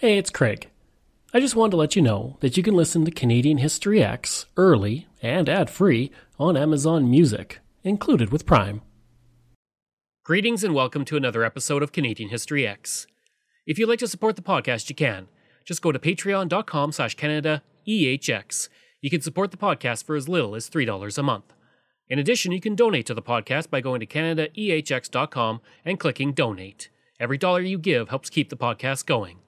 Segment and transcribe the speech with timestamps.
[0.00, 0.70] Hey, it's Craig.
[1.34, 4.46] I just wanted to let you know that you can listen to Canadian History Ehx
[4.56, 8.80] early and ad free on Amazon Music, included with Prime.
[10.24, 13.04] Greetings and welcome to another episode of Canadian History Ehx.
[13.66, 15.28] If you'd like to support the podcast, you can.
[15.66, 18.70] Just go to patreon.com slash Canada EHX.
[19.02, 21.52] You can support the podcast for as little as $3 a month.
[22.08, 26.88] In addition, you can donate to the podcast by going to CanadaEHX.com and clicking Donate.
[27.20, 29.39] Every dollar you give helps keep the podcast going.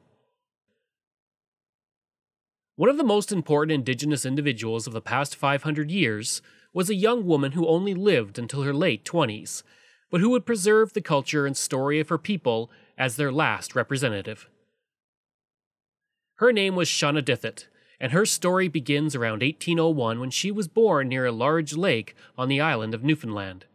[2.83, 7.25] One of the most important Indigenous individuals of the past 500 years was a young
[7.25, 9.63] woman who only lived until her late 20s,
[10.11, 14.49] but who would preserve the culture and story of her people as their last representative.
[16.39, 17.69] Her name was Shonadithit,
[18.01, 22.49] and her story begins around 1801 when she was born near a large lake on
[22.49, 23.67] the island of Newfoundland.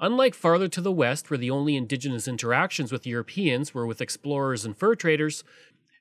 [0.00, 4.64] Unlike farther to the west, where the only indigenous interactions with Europeans were with explorers
[4.64, 5.42] and fur traders,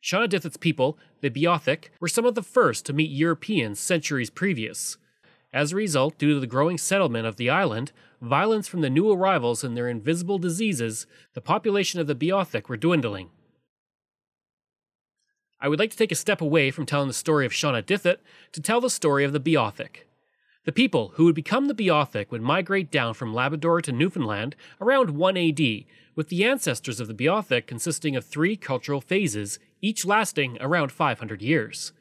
[0.07, 4.95] Shonadithit's people, the Beothuk, were some of the first to meet Europeans centuries previous.
[5.51, 7.91] As a result, due to the growing settlement of the island,
[8.21, 12.77] violence from the new arrivals and their invisible diseases, the population of the Beothuk were
[12.77, 13.31] dwindling.
[15.59, 18.19] I would like to take a step away from telling the story of Shonadithit
[18.53, 20.05] to tell the story of the Beothuk.
[20.63, 25.09] The people who would become the Beothuk would migrate down from Labrador to Newfoundland around
[25.09, 25.59] 1 AD,
[26.15, 31.41] with the ancestors of the Beothuk consisting of three cultural phases, each lasting around 500
[31.41, 31.93] years.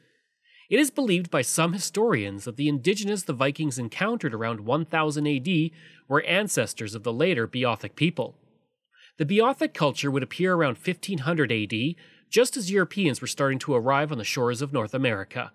[0.69, 5.71] It is believed by some historians that the indigenous the Vikings encountered around 1000 AD
[6.09, 8.35] were ancestors of the later Beothuk people.
[9.17, 11.95] The Beothuk culture would appear around 1500 AD,
[12.29, 15.53] just as Europeans were starting to arrive on the shores of North America.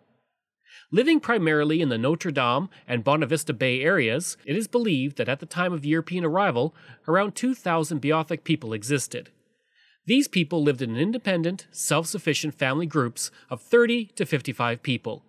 [0.90, 5.40] Living primarily in the Notre Dame and Bonavista Bay areas, it is believed that at
[5.40, 6.74] the time of European arrival,
[7.06, 9.30] around 2,000 Beothuk people existed.
[10.04, 15.24] These people lived in independent, self sufficient family groups of 30 to 55 people.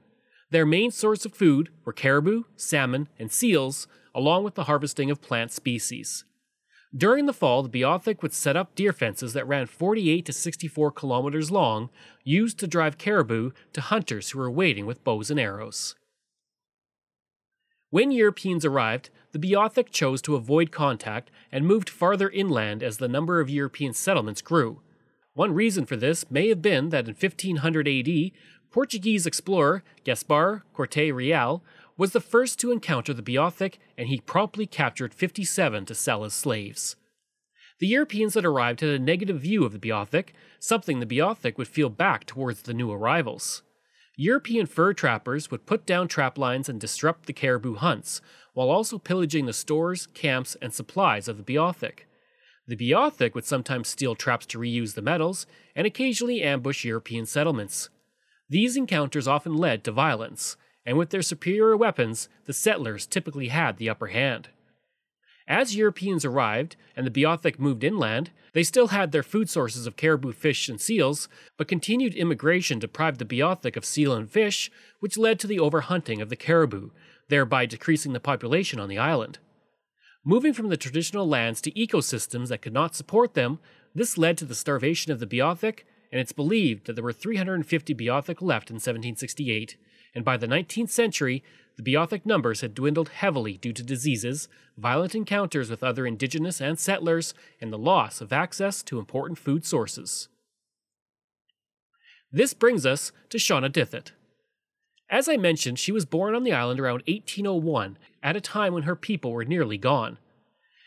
[0.50, 5.22] Their main source of food were caribou, salmon, and seals, along with the harvesting of
[5.22, 6.26] plant species.
[6.96, 10.92] During the fall, the Beothuk would set up deer fences that ran 48 to 64
[10.92, 11.90] kilometers long,
[12.24, 15.96] used to drive caribou to hunters who were waiting with bows and arrows.
[17.94, 23.08] When Europeans arrived, the Beothuk chose to avoid contact and moved farther inland as the
[23.08, 24.82] number of European settlements grew.
[25.36, 28.32] One reason for this may have been that in 1500 AD,
[28.72, 31.64] Portuguese explorer Gaspar Corte Real
[31.96, 36.34] was the first to encounter the Beothuk, and he promptly captured 57 to sell as
[36.34, 36.96] slaves.
[37.78, 41.68] The Europeans that arrived had a negative view of the Beothuk, something the Beothuk would
[41.68, 43.62] feel back towards the new arrivals.
[44.16, 48.22] European fur trappers would put down trap lines and disrupt the caribou hunts,
[48.54, 52.06] while also pillaging the stores, camps, and supplies of the Beothuk.
[52.68, 57.90] The Beothuk would sometimes steal traps to reuse the metals, and occasionally ambush European settlements.
[58.48, 63.78] These encounters often led to violence, and with their superior weapons, the settlers typically had
[63.78, 64.50] the upper hand.
[65.48, 69.98] As Europeans arrived and the Beothuk moved inland, they still had their food sources of
[69.98, 71.28] caribou fish and seals,
[71.58, 76.22] but continued immigration deprived the Beothuk of seal and fish, which led to the overhunting
[76.22, 76.92] of the caribou,
[77.30, 79.40] thereby decreasing the population on the island.
[80.24, 83.60] Moving from the traditional lands to ecosystems that could not support them,
[83.94, 87.94] this led to the starvation of the Beothuk, and it's believed that there were 350
[87.96, 89.76] Beothuk left in 1768,
[90.16, 91.44] and by the 19th century,
[91.76, 94.48] the Beothuk numbers had dwindled heavily due to diseases,
[94.78, 99.66] violent encounters with other indigenous and settlers, and the loss of access to important food
[99.66, 100.28] sources.
[102.32, 104.12] This brings us to Shonadithit.
[105.10, 108.84] As I mentioned, she was born on the island around 1801, at a time when
[108.84, 110.18] her people were nearly gone.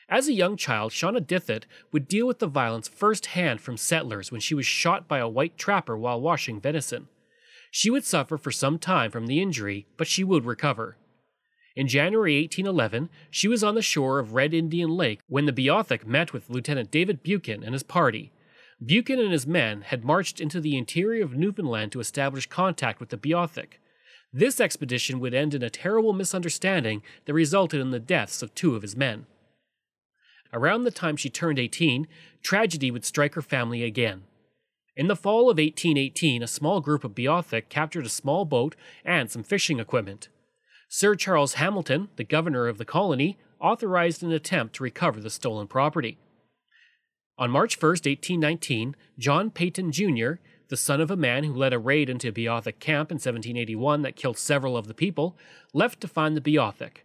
[0.08, 4.54] As a young child, Shonadithit would deal with the violence firsthand from settlers when she
[4.54, 7.08] was shot by a white trapper while washing venison.
[7.70, 10.96] She would suffer for some time from the injury, but she would recover.
[11.74, 16.06] In January 1811, she was on the shore of Red Indian Lake when the Beothuk
[16.06, 18.32] met with Lieutenant David Buchan and his party.
[18.84, 23.10] Buchan and his men had marched into the interior of Newfoundland to establish contact with
[23.10, 23.78] the Beothuk.
[24.32, 28.74] This expedition would end in a terrible misunderstanding that resulted in the deaths of two
[28.74, 29.26] of his men.
[30.52, 32.06] Around the time she turned 18,
[32.42, 34.24] tragedy would strike her family again.
[34.96, 39.30] In the fall of 1818, a small group of Beothuk captured a small boat and
[39.30, 40.28] some fishing equipment.
[40.88, 45.66] Sir Charles Hamilton, the governor of the colony, authorized an attempt to recover the stolen
[45.66, 46.16] property.
[47.36, 50.34] On March 1, 1819, John Peyton Jr.,
[50.68, 54.16] the son of a man who led a raid into Beothuk camp in 1781 that
[54.16, 55.36] killed several of the people,
[55.74, 57.04] left to find the Beothuk.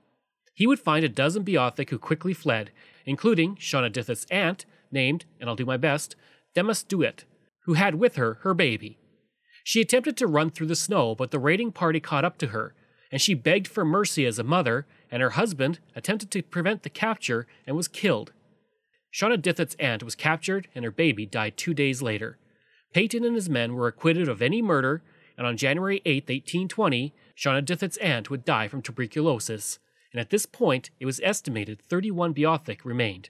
[0.54, 2.72] He would find a dozen Beothuk who quickly fled,
[3.06, 6.16] including Shonadithit's aunt, named, and I'll do my best,
[6.56, 7.26] Demasduit,
[7.62, 8.98] who had with her her baby.
[9.63, 12.74] She attempted to run through the snow, but the raiding party caught up to her,
[13.12, 16.90] and she begged for mercy as a mother, and her husband attempted to prevent the
[16.90, 18.31] capture and was killed.
[19.13, 22.38] Shaunadithit's aunt was captured, and her baby died two days later.
[22.94, 25.04] Peyton and his men were acquitted of any murder,
[25.38, 29.80] and on January 8, 1820, Shaunadithit's aunt would die from tuberculosis,
[30.12, 33.30] and at this point it was estimated 31 Beothuk remained.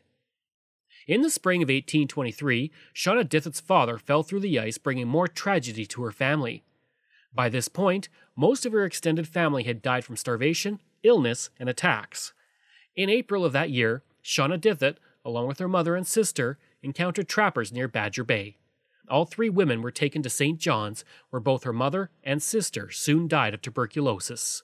[1.08, 6.04] In the spring of 1823, Shaunadithit's father fell through the ice, bringing more tragedy to
[6.04, 6.64] her family.
[7.34, 12.34] By this point, most of her extended family had died from starvation, illness, and attacks.
[12.96, 17.88] In April of that year, Shaunadithit, along with her mother and sister, encountered trappers near
[17.88, 18.58] Badger Bay.
[19.10, 20.60] All three women were taken to St.
[20.60, 24.64] John's, where both her mother and sister soon died of tuberculosis.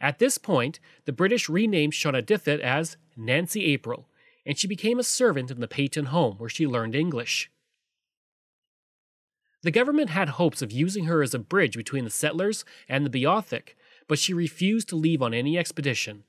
[0.00, 4.08] At this point, the British renamed Shaunadithit as Nancy April,
[4.46, 7.50] and she became a servant in the Peyton home where she learned English.
[9.62, 13.10] The government had hopes of using her as a bridge between the settlers and the
[13.10, 13.74] Beothuk,
[14.06, 16.22] but she refused to leave on any expedition.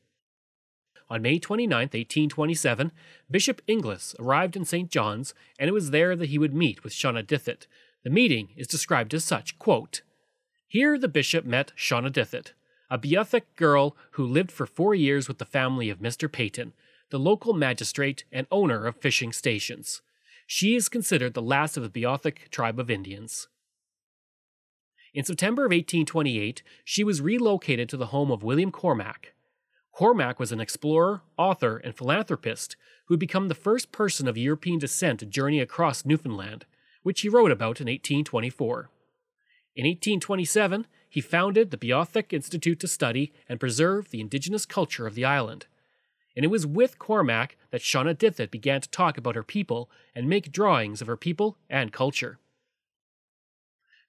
[1.10, 2.92] On May 29, 1827,
[3.30, 4.90] Bishop Inglis arrived in St.
[4.90, 7.68] John's, and it was there that he would meet with Shaunadithit.
[8.04, 10.02] The meeting is described as such quote,
[10.68, 12.54] Here the bishop met Shaunadithit,
[12.90, 16.30] a Beothuk girl who lived for four years with the family of Mr.
[16.30, 16.74] Peyton,
[17.10, 20.02] the local magistrate and owner of fishing stations.
[20.46, 23.48] She is considered the last of the Beothuk tribe of Indians.
[25.14, 29.34] In September of 1828, she was relocated to the home of William Cormack.
[29.92, 32.76] Cormack was an explorer, author, and philanthropist
[33.06, 36.66] who had become the first person of European descent to journey across Newfoundland,
[37.04, 38.90] which he wrote about in 1824.
[39.76, 45.16] In 1827, he founded the Beothuk Institute to study and preserve the indigenous culture of
[45.16, 45.66] the island
[46.38, 50.52] and it was with Cormack that Shaunadithit began to talk about her people and make
[50.52, 52.38] drawings of her people and culture.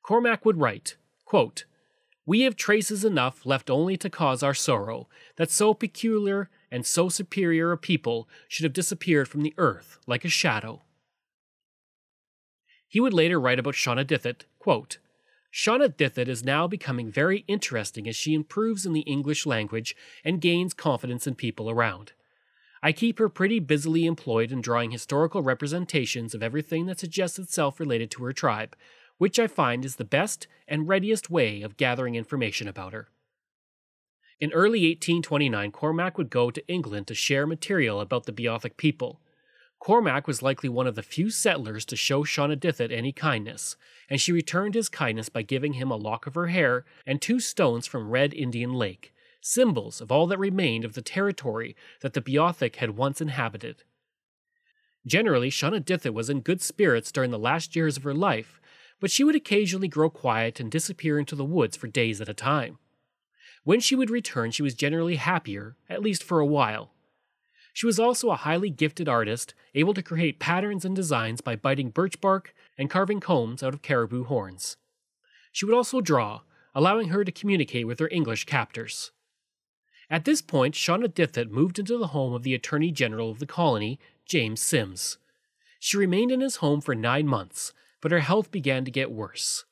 [0.03, 1.65] Cormack would write, quote,
[2.27, 7.09] We have traces enough left only to cause our sorrow, that so peculiar and so
[7.09, 10.83] superior a people should have disappeared from the earth like a shadow.
[12.87, 14.99] He would later write about Shaunadithit, quote,
[15.51, 20.75] Shaunadithit is now becoming very interesting as she improves in the English language and gains
[20.75, 22.13] confidence in people around.
[22.83, 27.81] I keep her pretty busily employed in drawing historical representations of everything that suggests itself
[27.81, 28.77] related to her tribe,
[29.19, 33.09] which I find is the best and readiest way of gathering information about her.
[34.41, 39.21] In early 1829, Cormack would go to England to share material about the Beothuk people.
[39.81, 43.77] Cormack was likely one of the few settlers to show Shaunadithit any kindness,
[44.09, 47.41] and she returned his kindness by giving him a lock of her hair and two
[47.41, 52.21] stones from Red Indian Lake, symbols of all that remained of the territory that the
[52.21, 53.85] Beothuk had once inhabited.
[55.07, 58.61] Generally, Shaunadithit was in good spirits during the last years of her life,
[59.01, 62.35] but she would occasionally grow quiet and disappear into the woods for days at a
[62.35, 62.79] time.
[63.65, 66.93] When she would return, she was generally happier, at least for a while.
[67.73, 71.91] She was also a highly gifted artist, able to create patterns and designs by biting
[71.91, 74.77] birch bark and carving combs out of caribou horns.
[75.53, 76.41] She would also draw,
[76.75, 79.13] allowing her to communicate with her English captors.
[80.11, 83.99] At this point, Shaunadithit moved into the home of the Attorney General of the colony,
[84.25, 85.19] James Simms.
[85.79, 89.65] She remained in his home for nine months, but her health began to get worse.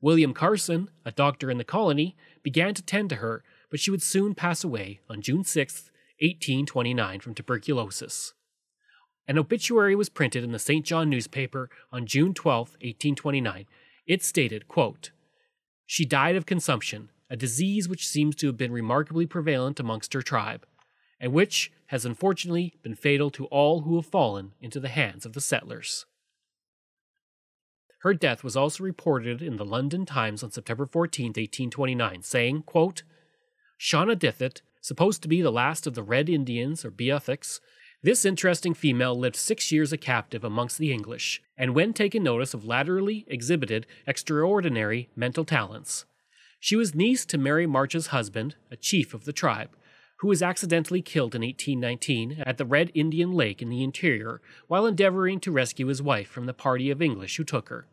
[0.00, 4.02] William Carson, a doctor in the colony, began to tend to her, but she would
[4.02, 5.90] soon pass away on June 6,
[6.20, 8.34] 1829, from tuberculosis.
[9.28, 10.84] An obituary was printed in the St.
[10.84, 13.66] John newspaper on June 12, 1829.
[14.06, 15.10] It stated, quote,
[15.86, 20.20] She died of consumption, a disease which seems to have been remarkably prevalent amongst her
[20.20, 20.66] tribe,
[21.18, 25.32] and which has unfortunately been fatal to all who have fallen into the hands of
[25.32, 26.04] the settlers.
[28.00, 33.02] Her death was also reported in the London Times on September 14, 1829, saying, quote,
[33.80, 37.60] Shaunadithit, supposed to be the last of the Red Indians or Beothuks,
[38.02, 42.52] this interesting female lived six years a captive amongst the English, and when taken notice
[42.52, 46.04] of latterly exhibited extraordinary mental talents.
[46.64, 49.70] She was niece to Mary March's husband, a chief of the tribe,
[50.18, 54.86] who was accidentally killed in 1819 at the Red Indian Lake in the interior while
[54.86, 57.88] endeavoring to rescue his wife from the party of English who took her.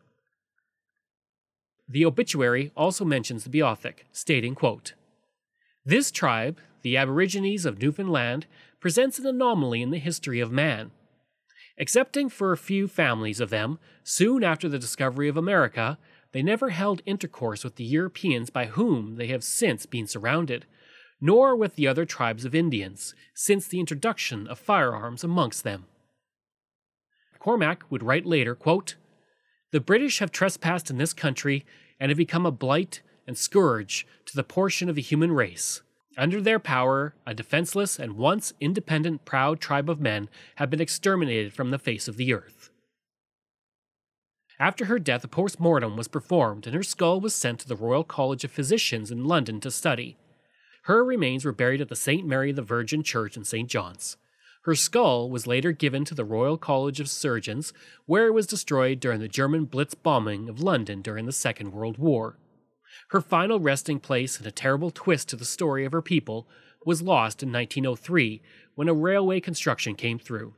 [1.88, 4.94] The obituary also mentions the Beothuk, stating, quote,
[5.84, 8.46] This tribe, the Aborigines of Newfoundland,
[8.78, 10.92] presents an anomaly in the history of man.
[11.76, 15.98] Excepting for a few families of them, soon after the discovery of America,
[16.32, 20.66] they never held intercourse with the Europeans by whom they have since been surrounded,
[21.20, 25.86] nor with the other tribes of Indians, since the introduction of firearms amongst them.
[27.38, 28.96] Cormack would write later, quote,
[29.72, 31.64] The British have trespassed in this country,
[31.98, 35.82] and have become a blight and scourge to the portion of the human race.
[36.18, 41.54] Under their power, a defenseless and once independent, proud tribe of men have been exterminated
[41.54, 42.59] from the face of the earth.
[44.60, 47.74] After her death, a post mortem was performed, and her skull was sent to the
[47.74, 50.18] Royal College of Physicians in London to study.
[50.82, 52.26] Her remains were buried at the St.
[52.26, 53.70] Mary the Virgin Church in St.
[53.70, 54.18] John's.
[54.64, 57.72] Her skull was later given to the Royal College of Surgeons,
[58.04, 61.96] where it was destroyed during the German Blitz bombing of London during the Second World
[61.96, 62.36] War.
[63.08, 66.46] Her final resting place and a terrible twist to the story of her people
[66.84, 68.42] was lost in 1903
[68.74, 70.52] when a railway construction came through.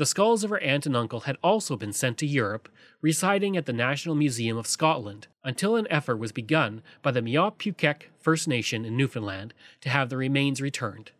[0.00, 2.70] The skulls of her aunt and uncle had also been sent to Europe,
[3.02, 8.04] residing at the National Museum of Scotland, until an effort was begun by the Mi'kmaq
[8.18, 9.52] First Nation in Newfoundland
[9.82, 11.10] to have the remains returned.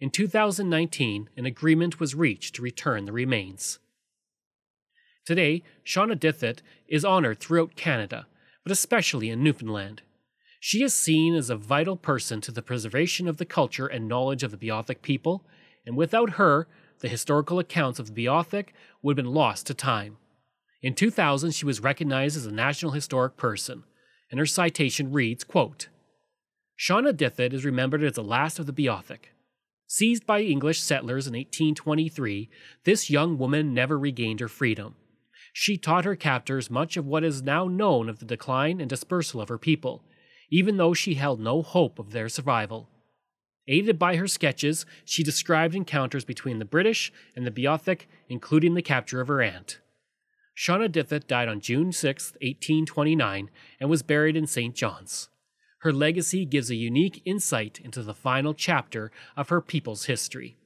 [0.00, 3.78] In 2019, an agreement was reached to return the remains.
[5.24, 8.26] Today, Shaunadithit is honored throughout Canada
[8.64, 10.02] but especially in Newfoundland.
[10.58, 14.42] She is seen as a vital person to the preservation of the culture and knowledge
[14.42, 15.44] of the Beothuk people,
[15.86, 16.66] and without her,
[17.04, 18.68] the historical accounts of the Beothuk
[19.02, 20.16] would have been lost to time.
[20.80, 23.84] In 2000, she was recognized as a National Historic Person,
[24.30, 25.88] and her citation reads, quote,
[26.80, 29.26] Shaunadithit is remembered as the last of the Beothuk.
[29.86, 32.48] Seized by English settlers in 1823,
[32.84, 34.94] this young woman never regained her freedom.
[35.52, 39.42] She taught her captors much of what is now known of the decline and dispersal
[39.42, 40.02] of her people,
[40.50, 42.88] even though she held no hope of their survival.
[43.66, 48.82] Aided by her sketches, she described encounters between the British and the Beothuk, including the
[48.82, 49.80] capture of her aunt.
[50.56, 54.74] Shaunadithit died on June 6, 1829, and was buried in St.
[54.74, 55.28] John's.
[55.78, 60.56] Her legacy gives a unique insight into the final chapter of her people's history.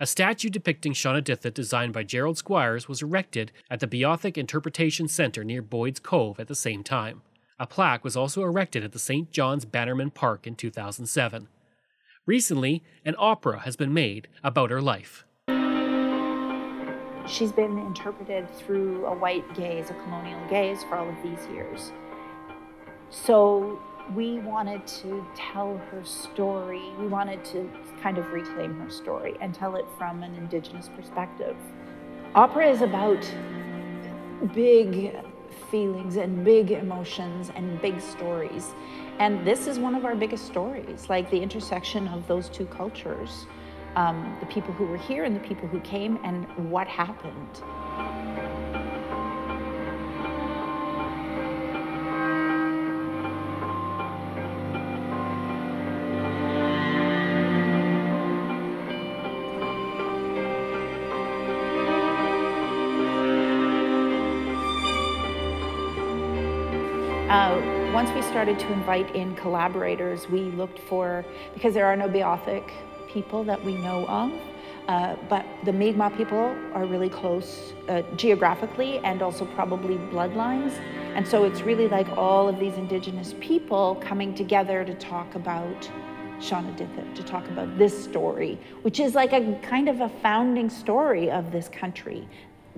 [0.00, 5.44] A statue depicting Shaunadithit, designed by Gerald Squires, was erected at the Beothuk Interpretation Center
[5.44, 7.22] near Boyd's Cove at the same time.
[7.56, 9.30] A plaque was also erected at the St.
[9.30, 11.46] John's Bannerman Park in 2007.
[12.26, 15.24] Recently, an opera has been made about her life.
[17.28, 21.92] She's been interpreted through a white gaze, a colonial gaze, for all of these years.
[23.10, 23.80] So
[24.16, 26.82] we wanted to tell her story.
[26.98, 27.70] We wanted to
[28.02, 31.56] kind of reclaim her story and tell it from an Indigenous perspective.
[32.34, 33.24] Opera is about
[34.52, 35.14] big
[35.54, 38.74] feelings and big emotions and big stories.
[39.18, 43.46] And this is one of our biggest stories, like the intersection of those two cultures
[43.96, 48.53] um, the people who were here and the people who came, and what happened.
[67.28, 72.06] Uh, once we started to invite in collaborators, we looked for, because there are no
[72.06, 72.70] Beothuk
[73.08, 74.30] people that we know of,
[74.88, 80.72] uh, but the Mi'kmaq people are really close uh, geographically and also probably bloodlines.
[81.14, 85.90] And so it's really like all of these indigenous people coming together to talk about
[86.40, 91.30] Shaunadithit, to talk about this story, which is like a kind of a founding story
[91.30, 92.28] of this country,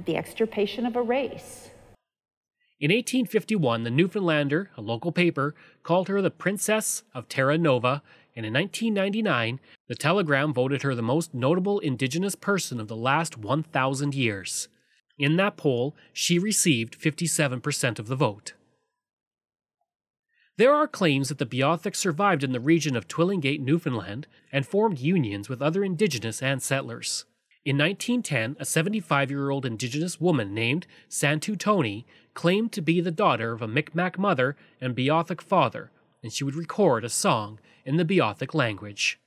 [0.04, 1.70] the extirpation of a race.
[2.78, 8.02] In 1851, the Newfoundlander, a local paper, called her the Princess of Terra Nova,
[8.34, 13.38] and in 1999, the Telegram voted her the most notable Indigenous person of the last
[13.38, 14.68] 1,000 years.
[15.18, 18.52] In that poll, she received 57% of the vote.
[20.58, 24.98] There are claims that the Beothuk survived in the region of Twillingate, Newfoundland, and formed
[24.98, 27.24] unions with other Indigenous and settlers.
[27.64, 32.06] In 1910, a 75 year old Indigenous woman named Santu Toney
[32.36, 35.90] claimed to be the daughter of a Micmac mother and Beothuk father,
[36.22, 39.18] and she would record a song in the Beothuk language.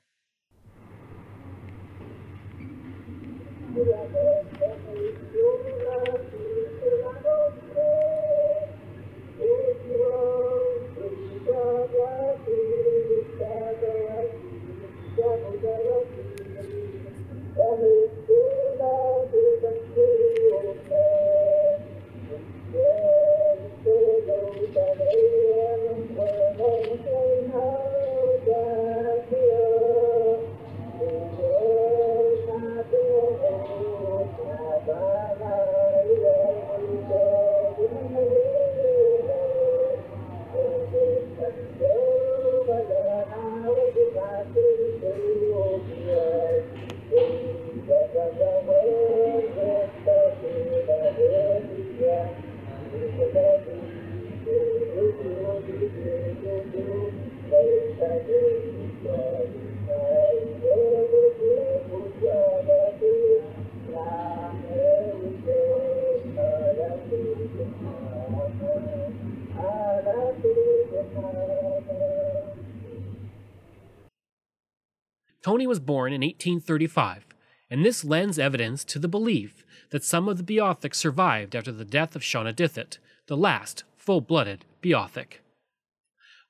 [75.68, 77.26] Was born in 1835,
[77.70, 81.86] and this lends evidence to the belief that some of the Beothuk survived after the
[81.86, 82.98] death of Shonadithit,
[83.28, 85.40] the last full blooded Beothuk.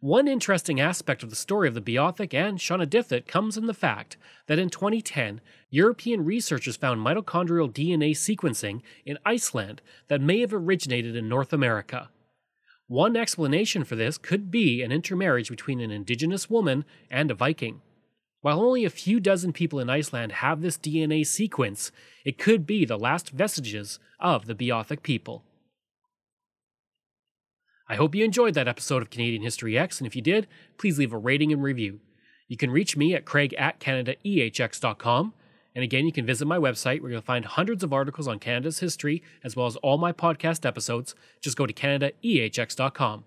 [0.01, 4.16] One interesting aspect of the story of the Beothuk and Shonadithit comes in the fact
[4.48, 11.18] that in 2010, European researchers found mitochondrial DNA sequencing in Iceland that may have originated
[11.18, 12.10] in North America.
[12.88, 17.82] One explanation for this could be an intermarriage between an indigenous woman and a Viking.
[18.41, 21.91] While only a few dozen people in Iceland have this DNA sequence,
[22.24, 25.43] it could be the last vestiges of the Beothuk people.
[27.89, 30.98] I hope you enjoyed that episode of Canadian History Ehx, and if you did, please
[30.98, 32.00] leave a rating and review.
[32.48, 35.34] You can reach me at craig at canadaehx.com,
[35.75, 38.79] and again, you can visit my website where you'll find hundreds of articles on Canada's
[38.79, 41.13] history, as well as all my podcast episodes.
[41.41, 43.25] Just go to canadaehx.com.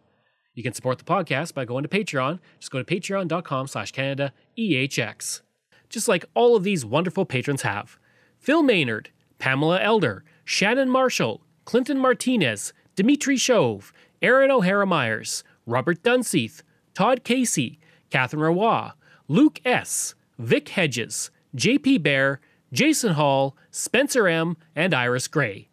[0.55, 2.39] You can support the podcast by going to Patreon.
[2.59, 5.41] Just go to patreon.com slash CanadaEHX.
[5.89, 7.99] Just like all of these wonderful patrons have.
[8.39, 16.63] Phil Maynard, Pamela Elder, Shannon Marshall, Clinton Martinez, Dimitri Shove, Aaron O'Hara Myers, Robert Dunseith,
[16.95, 17.79] Todd Casey,
[18.11, 18.91] Catherine Roy,
[19.29, 22.41] Luke S., Vic Hedges, JP Bear,
[22.73, 25.69] Jason Hall, Spencer M., and Iris Gray.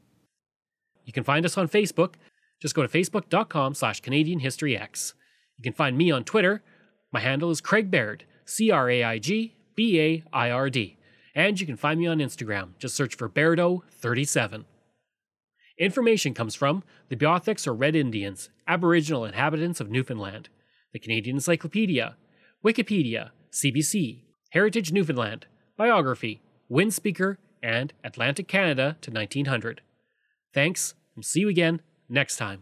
[1.05, 2.13] You can find us on Facebook
[2.60, 5.13] just go to facebook.com slash Canadian History Ehx.
[5.58, 6.62] You can find me on Twitter.
[7.12, 10.98] My handle is Craig Baird, C R A I G B A I R D.
[11.36, 12.78] And you can find me on Instagram.
[12.80, 14.66] Just search for Bairdo37.
[15.78, 20.50] Information comes from the Beothuks or Red Indians, Aboriginal inhabitants of Newfoundland,
[20.92, 22.18] the Canadian Encyclopedia,
[22.66, 25.46] Wikipedia, CBC, Heritage Newfoundland,
[25.77, 29.81] Biography, Windspeaker, and Atlantic Canada to 1900.
[30.53, 32.61] Thanks, and see you again next time.